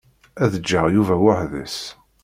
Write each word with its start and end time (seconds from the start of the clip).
Ad 0.43 0.49
d-ǧǧeɣ 0.53 0.85
Yuba 0.89 1.15
weḥd-s. 1.23 1.77